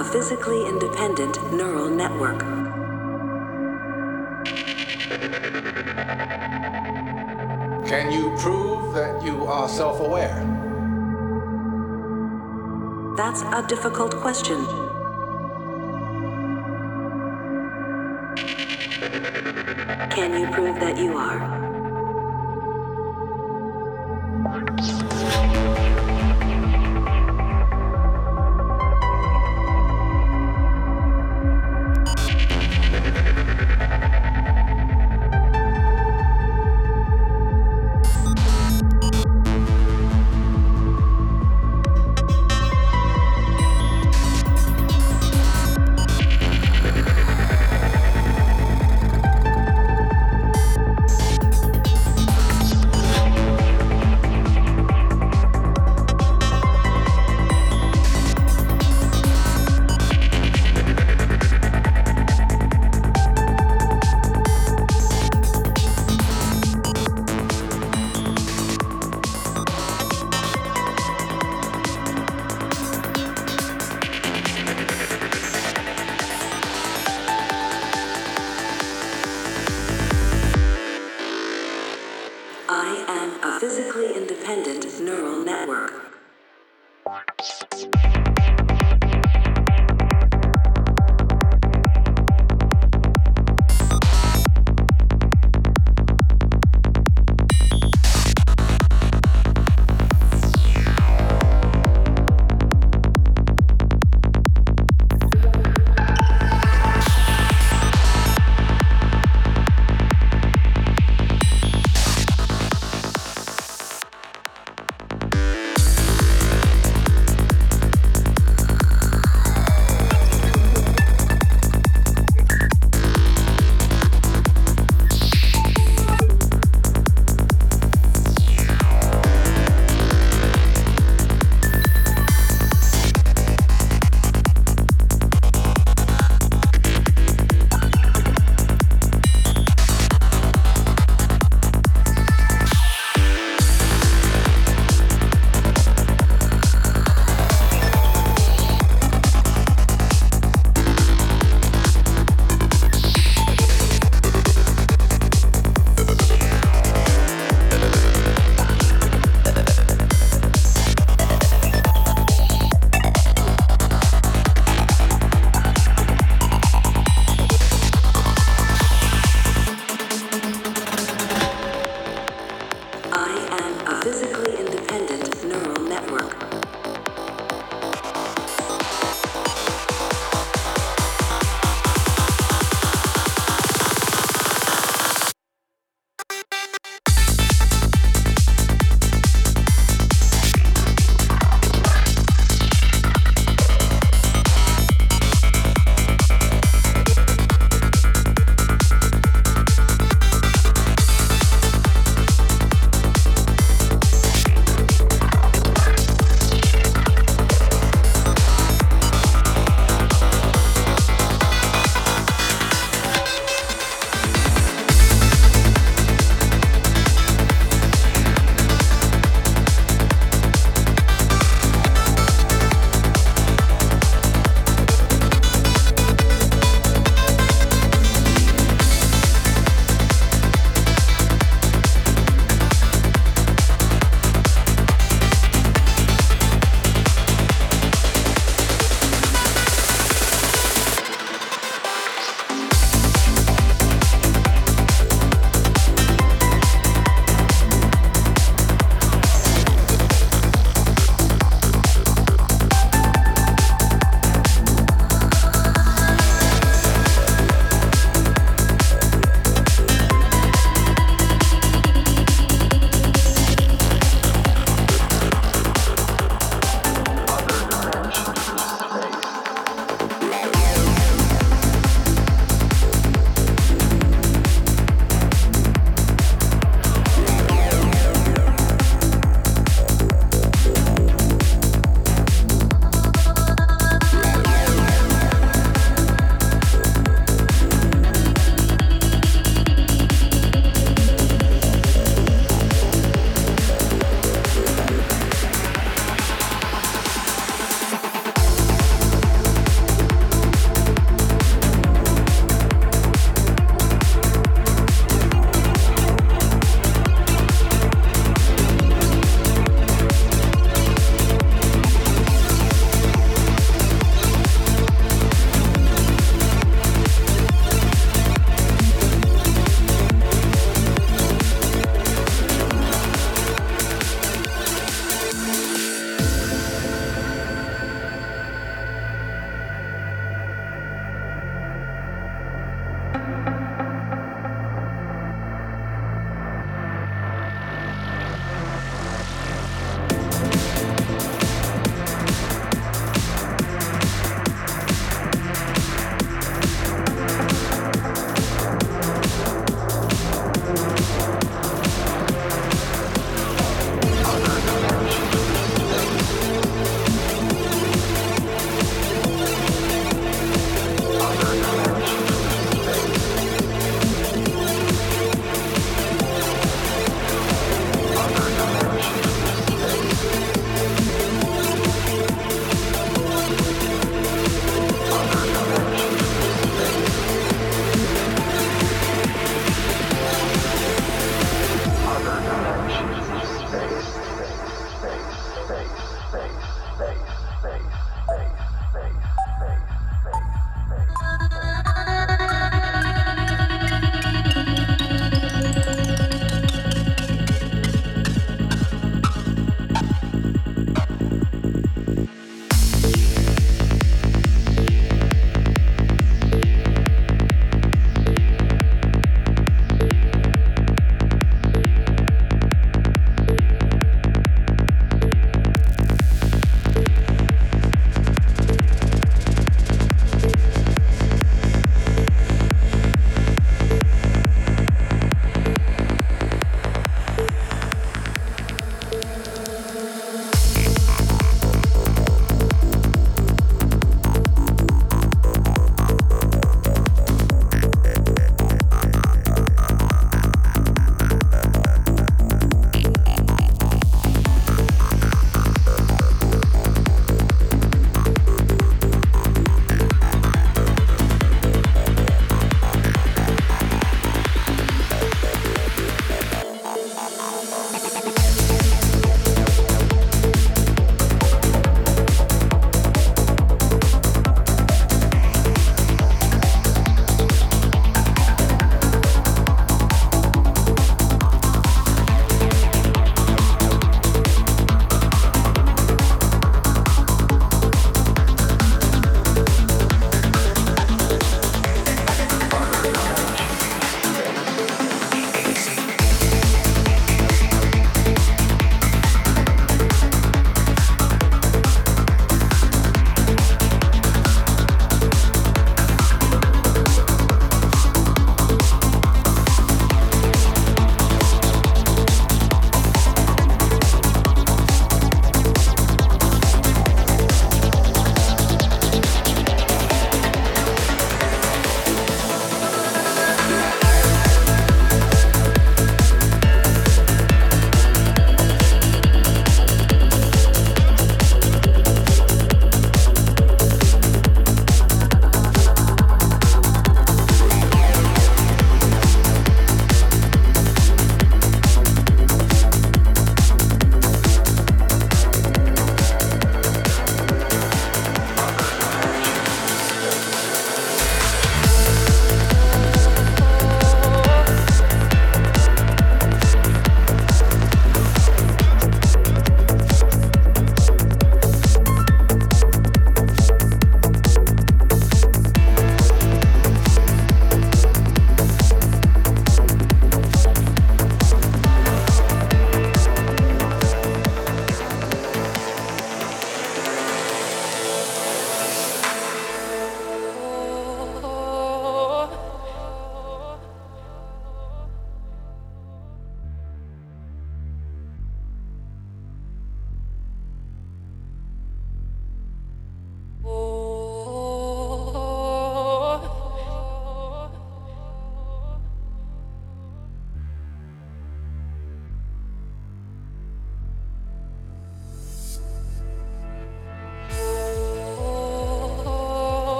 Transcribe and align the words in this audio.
A 0.00 0.04
physically 0.04 0.66
independent 0.66 1.36
neural 1.52 1.90
network. 1.90 2.40
Can 7.86 8.10
you 8.10 8.34
prove 8.38 8.94
that 8.94 9.22
you 9.22 9.44
are 9.44 9.68
self 9.68 10.00
aware? 10.00 10.40
That's 13.18 13.42
a 13.42 13.62
difficult 13.68 14.16
question. 14.16 14.64
Can 20.16 20.40
you 20.40 20.46
prove 20.50 20.80
that 20.80 20.96
you 20.96 21.14
are? 21.18 21.59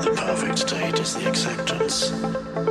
The 0.00 0.12
perfect 0.16 0.58
state 0.60 0.98
is 0.98 1.14
the 1.14 1.28
acceptance 1.28 2.69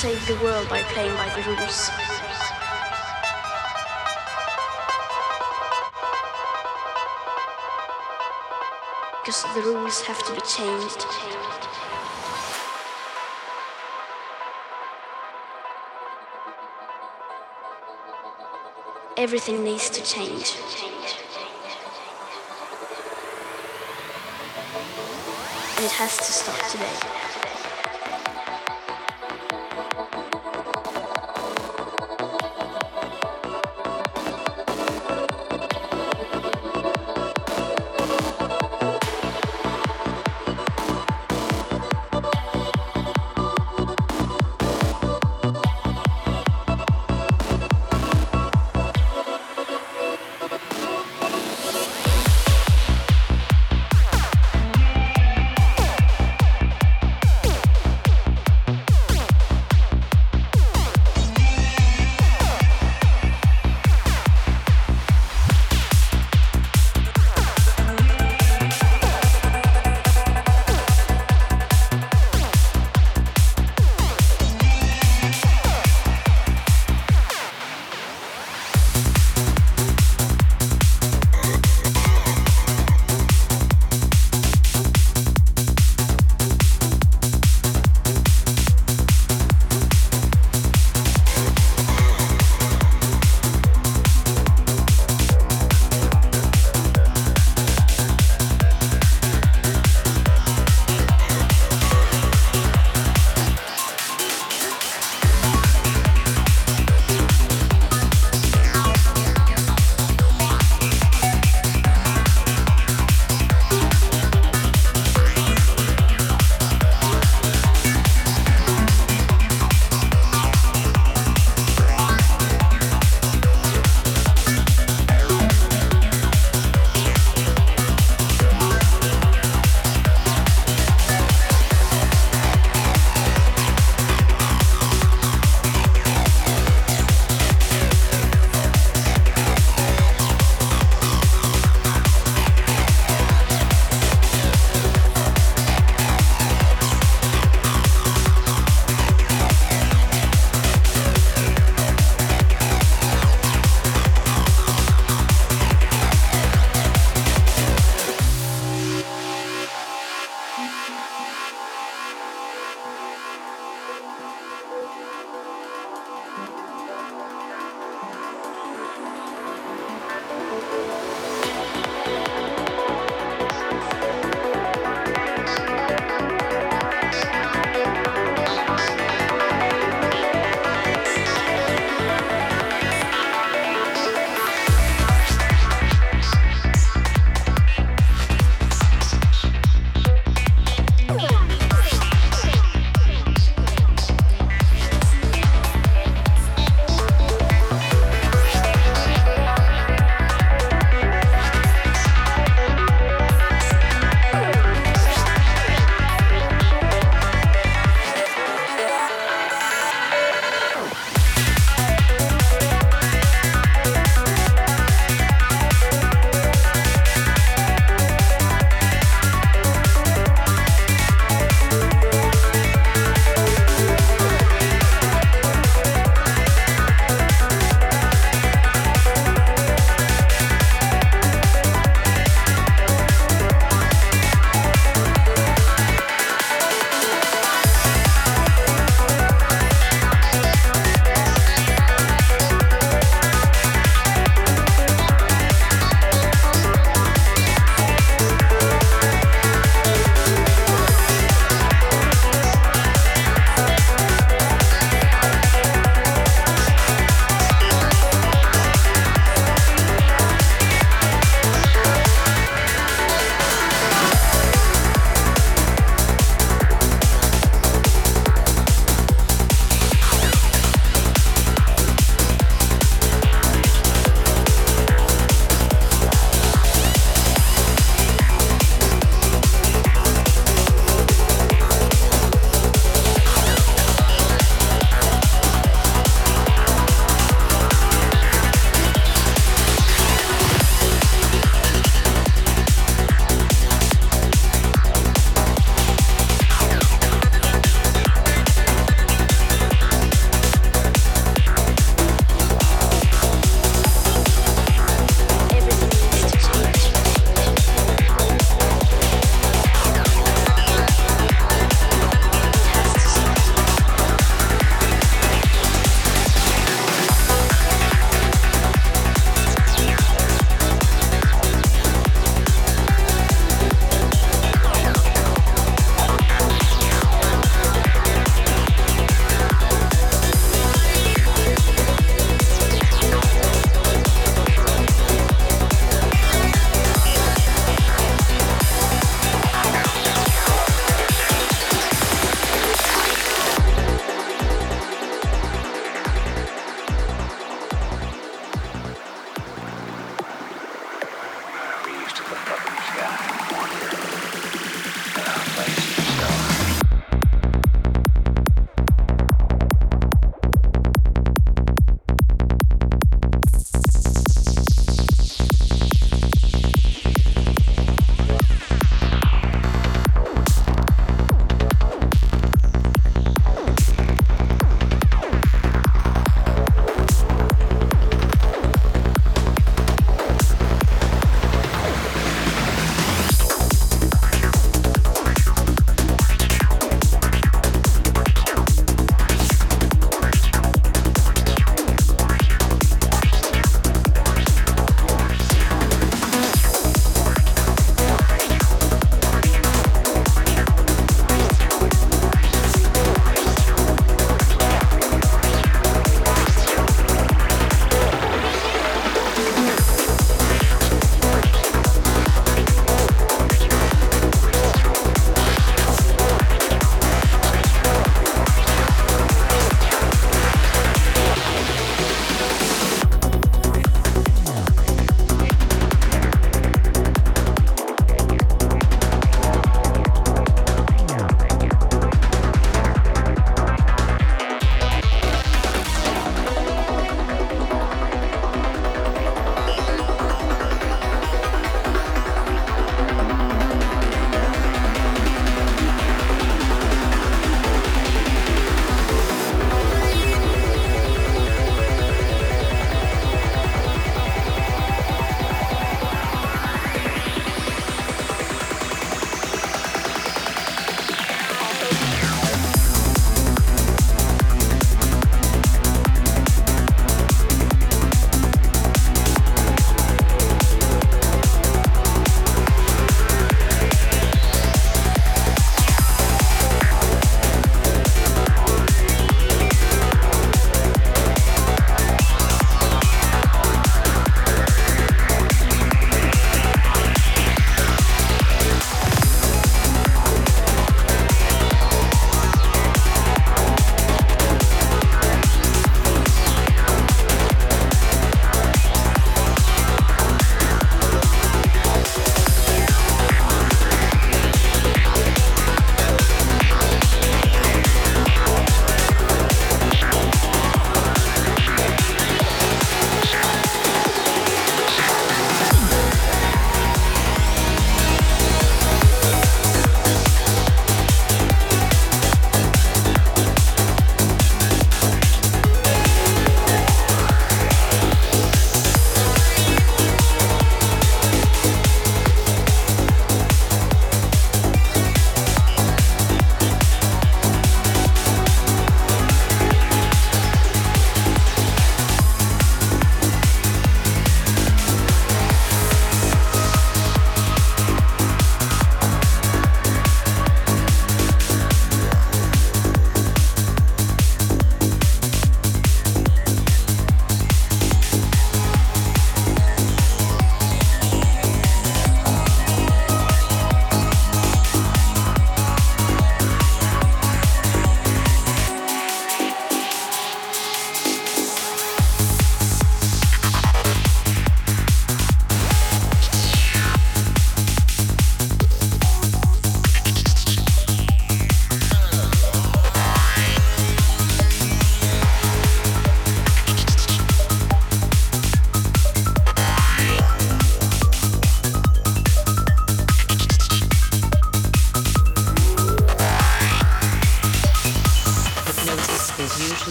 save 0.00 0.26
the 0.28 0.36
world 0.42 0.66
by 0.70 0.82
playing 0.94 1.14
by 1.14 1.28
the 1.36 1.42
rules. 1.46 1.90
Because 9.20 9.42
the 9.54 9.60
rules 9.60 10.00
have 10.00 10.24
to 10.24 10.32
be 10.32 10.40
changed. 10.40 11.04
Everything 19.18 19.62
needs 19.62 19.90
to 19.90 20.02
change. 20.02 20.56
And 25.76 25.84
it 25.84 25.92
has 25.92 26.16
to 26.16 26.32
stop 26.32 26.70
today. 26.70 27.19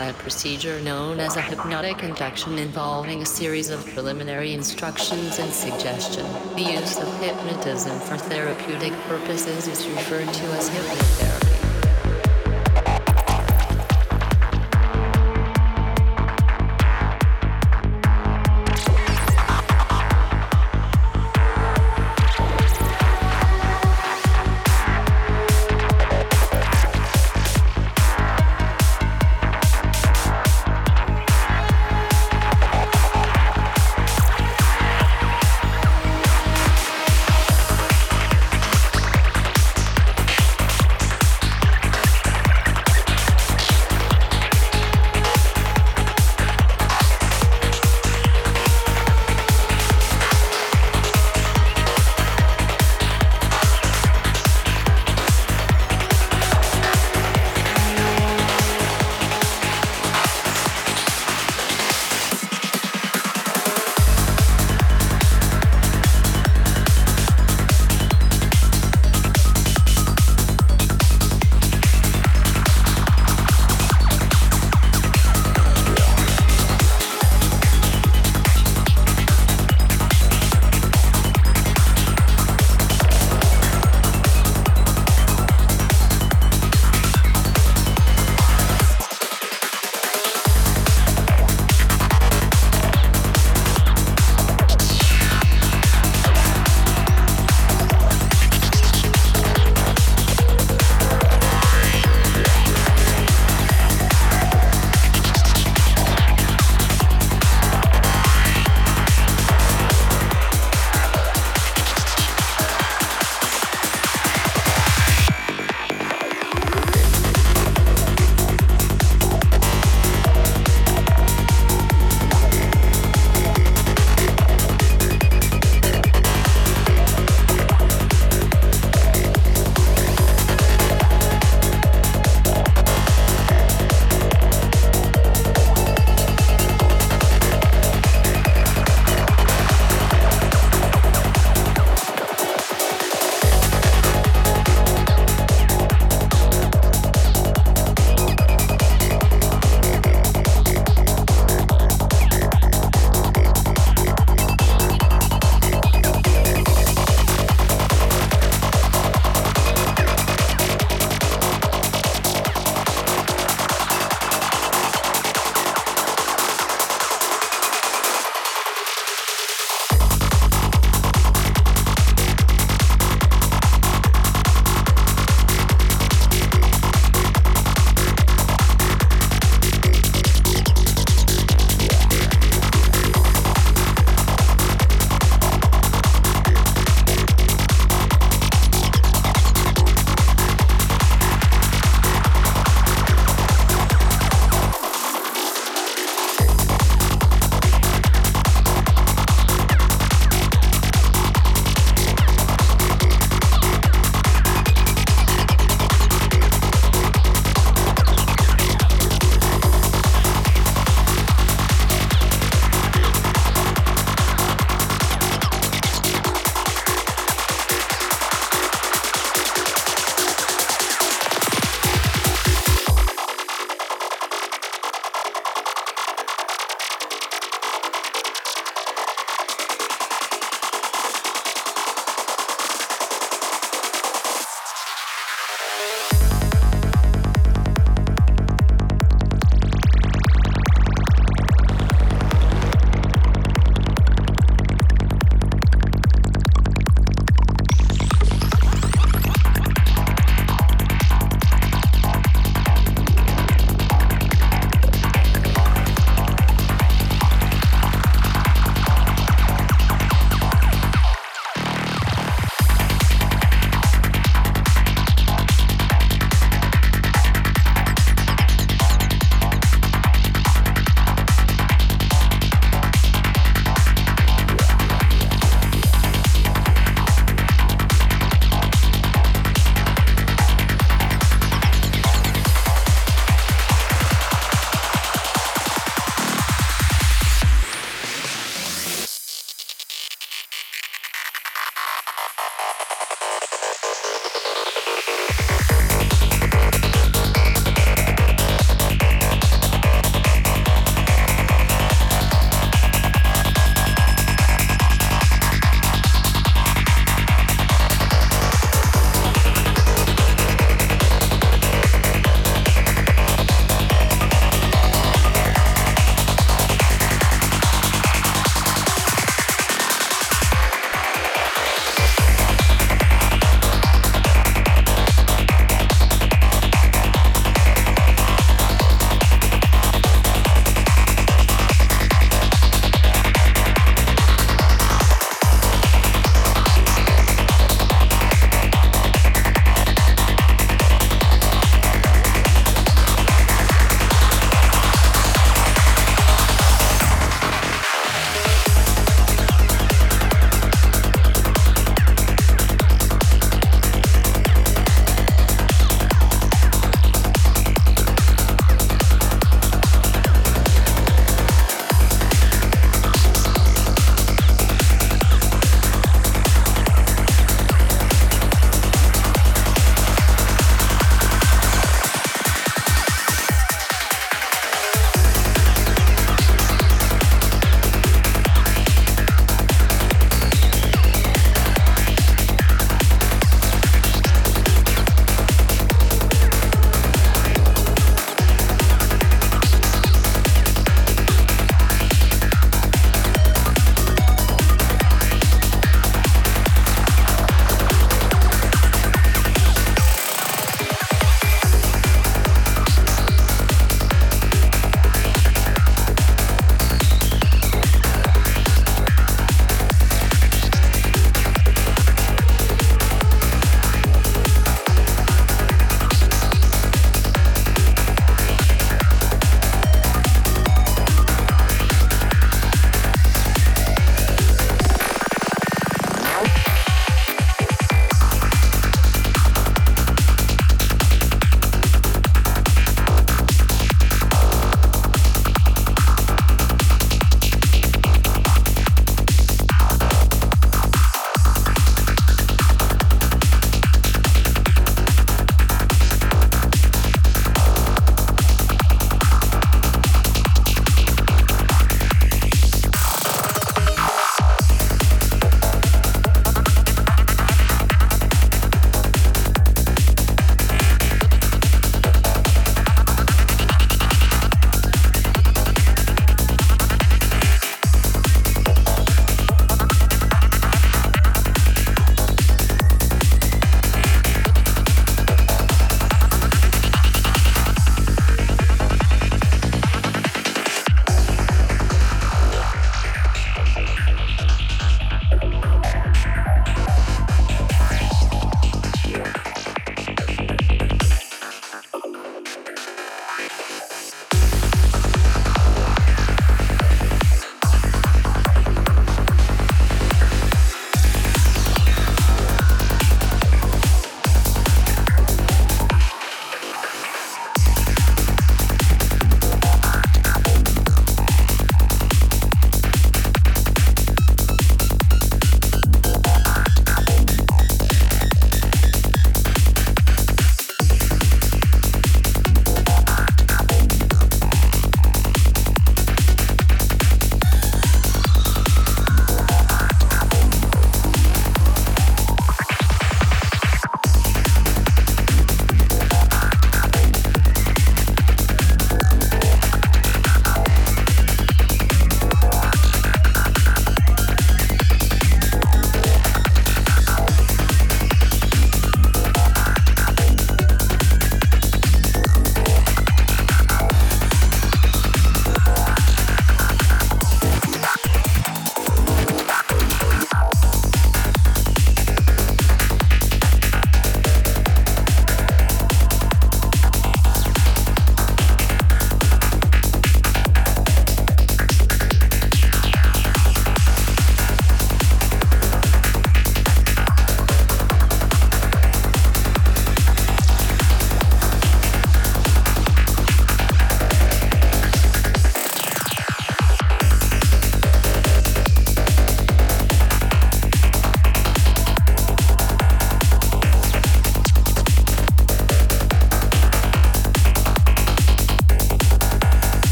By 0.00 0.06
a 0.06 0.14
procedure 0.14 0.80
known 0.80 1.20
as 1.20 1.36
a 1.36 1.42
hypnotic 1.42 2.02
induction 2.02 2.56
involving 2.58 3.20
a 3.20 3.26
series 3.26 3.68
of 3.68 3.84
preliminary 3.88 4.54
instructions 4.54 5.38
and 5.38 5.52
suggestion. 5.52 6.24
The 6.54 6.62
use 6.62 6.96
of 6.96 7.20
hypnotism 7.20 8.00
for 8.00 8.16
therapeutic 8.16 8.94
purposes 9.10 9.68
is 9.68 9.86
referred 9.88 10.32
to 10.32 10.44
as 10.52 10.70
hypnotherapy. 10.70 11.29